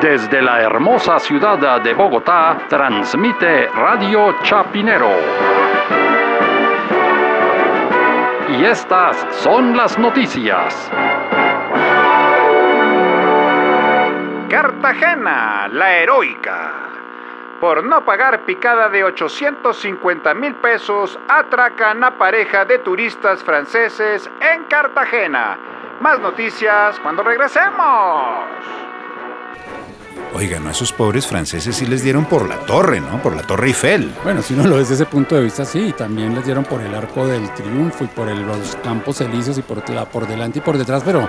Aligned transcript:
Desde 0.00 0.42
la 0.42 0.60
hermosa 0.60 1.18
ciudad 1.18 1.80
de 1.80 1.94
Bogotá, 1.94 2.58
transmite 2.68 3.66
Radio 3.68 4.36
Chapinero. 4.42 5.10
Y 8.50 8.64
estas 8.66 9.16
son 9.30 9.74
las 9.74 9.98
noticias. 9.98 10.92
Cartagena, 14.50 15.68
la 15.72 15.96
heroica. 15.96 16.72
Por 17.58 17.82
no 17.82 18.04
pagar 18.04 18.42
picada 18.42 18.90
de 18.90 19.02
850 19.02 20.34
mil 20.34 20.54
pesos, 20.56 21.18
atracan 21.26 22.04
a 22.04 22.18
pareja 22.18 22.66
de 22.66 22.80
turistas 22.80 23.42
franceses 23.42 24.30
en 24.40 24.64
Cartagena. 24.64 25.56
Más 26.00 26.20
noticias 26.20 27.00
cuando 27.00 27.22
regresemos. 27.22 28.85
Oigan, 30.36 30.66
a 30.66 30.72
esos 30.72 30.92
pobres 30.92 31.26
franceses 31.26 31.76
sí 31.76 31.86
les 31.86 32.02
dieron 32.02 32.26
por 32.26 32.46
la 32.46 32.58
torre, 32.66 33.00
¿no? 33.00 33.22
Por 33.22 33.34
la 33.34 33.40
Torre 33.42 33.68
Eiffel. 33.68 34.12
Bueno, 34.22 34.42
si 34.42 34.52
uno 34.52 34.64
lo 34.64 34.74
ve 34.74 34.80
desde 34.80 34.92
ese 34.92 35.06
punto 35.06 35.34
de 35.34 35.40
vista, 35.40 35.64
sí. 35.64 35.94
También 35.96 36.34
les 36.34 36.44
dieron 36.44 36.62
por 36.62 36.82
el 36.82 36.94
Arco 36.94 37.26
del 37.26 37.48
Triunfo 37.54 38.04
y 38.04 38.08
por 38.08 38.28
los 38.28 38.76
Campos 38.84 39.22
Elíseos 39.22 39.56
y 39.56 39.62
por, 39.62 39.88
la, 39.88 40.04
por 40.04 40.28
delante 40.28 40.58
y 40.58 40.60
por 40.60 40.76
detrás. 40.76 41.02
Pero, 41.06 41.26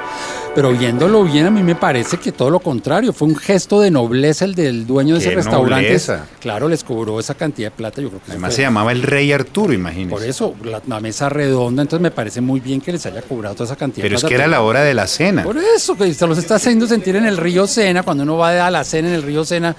pero 0.53 0.73
viéndolo 0.73 1.23
bien, 1.23 1.45
a 1.45 1.51
mí 1.51 1.63
me 1.63 1.75
parece 1.75 2.17
que 2.17 2.33
todo 2.33 2.49
lo 2.49 2.59
contrario. 2.59 3.13
Fue 3.13 3.29
un 3.29 3.37
gesto 3.37 3.79
de 3.79 3.91
nobleza 3.91 4.43
el 4.43 4.55
del 4.55 4.85
dueño 4.85 5.13
de 5.13 5.21
ese 5.21 5.31
restaurante. 5.31 5.97
Claro, 6.41 6.67
les 6.67 6.83
cobró 6.83 7.17
esa 7.21 7.33
cantidad 7.33 7.71
de 7.71 7.77
plata. 7.77 8.01
Yo 8.01 8.09
creo 8.09 8.21
que 8.21 8.31
Además 8.31 8.55
se 8.55 8.63
llamaba 8.63 8.91
el 8.91 9.03
Rey 9.03 9.31
Arturo, 9.31 9.71
imagínense. 9.71 10.13
Por 10.13 10.25
eso, 10.25 10.53
la, 10.85 10.99
mesa 10.99 11.29
redonda. 11.29 11.81
Entonces 11.81 12.03
me 12.03 12.11
parece 12.11 12.41
muy 12.41 12.59
bien 12.59 12.81
que 12.81 12.91
les 12.91 13.05
haya 13.05 13.21
cobrado 13.21 13.55
toda 13.55 13.67
esa 13.67 13.77
cantidad 13.77 14.03
pero 14.03 14.17
de 14.17 14.19
plata. 14.19 14.27
Pero 14.27 14.35
es 14.35 14.37
que 14.37 14.43
era 14.43 14.51
la 14.51 14.63
hora 14.63 14.81
de 14.81 14.93
la 14.93 15.07
cena. 15.07 15.43
Por 15.43 15.57
eso, 15.57 15.95
que 15.95 16.13
se 16.13 16.27
los 16.27 16.37
está 16.37 16.55
haciendo 16.55 16.87
sentir 16.87 17.15
en 17.15 17.25
el 17.25 17.37
río 17.37 17.65
Sena, 17.67 18.03
cuando 18.03 18.23
uno 18.23 18.35
va 18.35 18.67
a 18.67 18.69
la 18.69 18.83
cena 18.83 18.96
en 19.05 19.13
el 19.13 19.23
río 19.23 19.45
Sena 19.45 19.75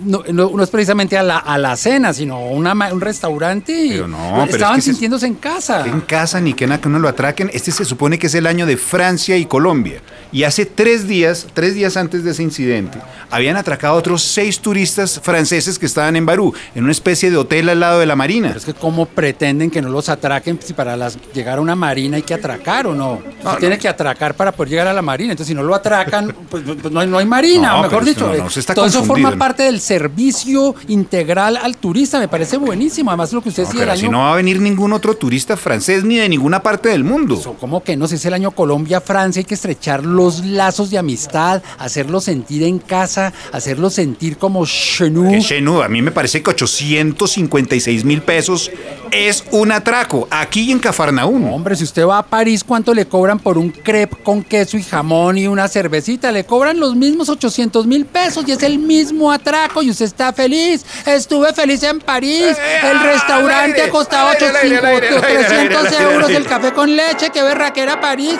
no, 0.00 0.22
no, 0.32 0.62
es 0.62 0.70
precisamente 0.70 1.16
a 1.16 1.22
la, 1.22 1.38
a 1.38 1.58
la 1.58 1.76
cena, 1.76 2.12
sino 2.12 2.40
una, 2.46 2.72
un 2.92 3.00
restaurante. 3.00 3.88
Pero 3.90 4.08
no, 4.08 4.44
estaban 4.44 4.82
sintiéndose 4.82 5.26
en 5.26 5.34
casa. 5.34 5.86
En 5.86 6.00
casa, 6.00 6.40
ni 6.40 6.54
que 6.54 6.66
nada 6.66 6.80
que 6.80 6.88
no 6.88 6.98
lo 6.98 7.08
atraquen. 7.08 7.50
Este 7.52 7.70
se 7.70 7.84
supone 7.84 8.18
que 8.18 8.26
es 8.26 8.34
el 8.34 8.46
año 8.46 8.66
de 8.66 8.76
Francia 8.76 9.36
y 9.36 9.46
Colombia. 9.46 10.00
Y 10.32 10.44
hace 10.44 10.64
tres 10.66 11.08
días, 11.08 11.46
tres 11.54 11.74
días 11.74 11.96
antes 11.96 12.24
de 12.24 12.30
ese 12.30 12.42
incidente, 12.42 12.98
habían 13.30 13.56
atracado 13.56 13.94
a 13.94 13.96
otros 13.96 14.22
seis 14.22 14.60
turistas 14.60 15.20
franceses 15.20 15.78
que 15.78 15.86
estaban 15.86 16.16
en 16.16 16.26
Barú, 16.26 16.54
en 16.74 16.84
una 16.84 16.92
especie 16.92 17.30
de 17.30 17.36
hotel 17.36 17.68
al 17.68 17.80
lado 17.80 17.98
de 17.98 18.06
la 18.06 18.16
marina. 18.16 18.48
Pero 18.48 18.58
es 18.58 18.64
que 18.64 18.74
cómo 18.74 19.06
pretenden 19.06 19.70
que 19.70 19.82
no 19.82 19.88
los 19.88 20.08
atraquen 20.08 20.58
si 20.62 20.72
para 20.72 20.96
las, 20.96 21.18
llegar 21.32 21.58
a 21.58 21.60
una 21.60 21.74
marina 21.74 22.16
hay 22.16 22.22
que 22.22 22.34
atracar 22.34 22.86
o 22.86 22.94
no. 22.94 23.20
No 23.42 23.56
tiene 23.56 23.78
que 23.78 23.88
atracar 23.88 24.34
para 24.34 24.52
poder 24.52 24.70
llegar 24.70 24.86
a 24.88 24.92
la 24.92 25.02
marina. 25.02 25.32
Entonces 25.32 25.48
si 25.48 25.54
no 25.54 25.62
lo 25.62 25.74
atracan, 25.74 26.34
pues, 26.50 26.62
pues 26.62 26.92
no, 26.92 27.00
hay, 27.00 27.06
no, 27.06 27.18
hay, 27.18 27.26
marina, 27.26 27.76
o 27.78 27.82
mejor 27.82 28.04
dicho. 28.04 28.30
todo 28.74 28.86
eso 28.86 29.04
forma 29.04 29.36
parte 29.36 29.62
del 29.62 29.80
servicio 29.80 30.74
integral 30.88 31.56
al 31.56 31.76
turista. 31.76 32.18
Me 32.18 32.28
parece 32.28 32.56
buenísimo. 32.56 33.10
Además 33.10 33.32
lo 33.32 33.42
que 33.42 33.50
usted 33.50 33.66
decía 33.66 33.84
el 33.84 33.90
año... 33.90 34.00
Si 34.00 34.08
no 34.08 34.20
va 34.20 34.32
a 34.32 34.36
venir 34.36 34.60
ningún 34.60 34.92
otro 34.92 35.14
turista 35.14 35.56
francés 35.56 36.04
ni 36.04 36.16
de 36.16 36.28
ninguna 36.28 36.62
parte 36.62 36.88
del 36.88 37.04
mundo. 37.04 37.34
Eso, 37.34 37.54
¿Cómo 37.54 37.82
que 37.82 37.96
no? 37.96 38.06
Si 38.06 38.16
es 38.16 38.24
el 38.24 38.34
año 38.34 38.50
Colombia-Francia 38.50 39.40
hay 39.40 39.44
que 39.44 39.54
estrechar 39.54 40.04
los 40.04 40.44
lazos 40.44 40.90
de 40.90 40.98
amistad, 40.98 41.62
hacerlo 41.78 42.20
sentir 42.20 42.62
en 42.62 42.78
casa, 42.78 43.32
hacerlo 43.52 43.90
sentir 43.90 44.36
como 44.36 44.64
chenú. 44.66 45.38
chenú? 45.40 45.82
A 45.82 45.88
mí 45.88 46.02
me 46.02 46.10
parece 46.10 46.42
que 46.42 46.50
856 46.50 48.04
mil 48.04 48.22
pesos 48.22 48.70
es 49.10 49.44
un 49.50 49.72
atraco, 49.72 50.28
aquí 50.30 50.70
en 50.70 50.78
Cafarnaúm. 50.78 51.52
Hombre, 51.52 51.76
si 51.76 51.84
usted 51.84 52.06
va 52.06 52.18
a 52.18 52.26
París, 52.26 52.62
¿cuánto 52.64 52.94
le 52.94 53.06
cobran 53.30 53.38
por 53.38 53.58
un 53.58 53.70
crepe 53.70 54.16
con 54.24 54.42
queso 54.42 54.76
y 54.76 54.82
jamón 54.82 55.38
y 55.38 55.46
una 55.46 55.68
cervecita? 55.68 56.32
Le 56.32 56.44
cobran 56.44 56.80
los 56.80 56.96
mismos 56.96 57.28
800 57.28 57.86
mil 57.86 58.04
pesos 58.04 58.44
y 58.48 58.52
es 58.52 58.62
el 58.64 58.78
mismo 58.78 59.30
atraco 59.30 59.82
y 59.82 59.90
usted 59.90 60.06
está 60.06 60.32
feliz. 60.32 60.84
Estuve 61.06 61.52
feliz 61.52 61.80
en 61.84 62.00
París. 62.00 62.56
El 62.82 63.00
restaurante 63.00 63.82
ha 63.82 63.90
costado 63.90 64.32
300 64.36 66.00
euros 66.00 66.30
el 66.30 66.44
café 66.44 66.72
con 66.72 66.96
leche. 66.96 67.30
¡Qué 67.30 67.42
berraquera 67.42 68.00
París! 68.00 68.38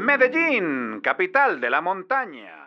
Medellín, 0.00 1.00
capital 1.00 1.60
de 1.60 1.70
la 1.70 1.80
montaña. 1.80 2.57